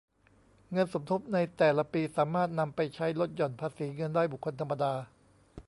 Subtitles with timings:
[0.71, 4.93] เงินสมทบในแต่ละปีสามารถนำไปใช้ลดหย่อนภาษีเงินได้บุคคลธรรมดา